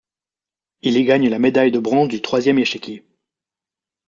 Il 0.81 0.97
y 0.97 1.03
gagne 1.05 1.29
la 1.29 1.37
médaille 1.37 1.69
de 1.71 1.77
bronze 1.77 2.07
du 2.07 2.23
troisième 2.23 2.57
échiquier. 2.57 3.05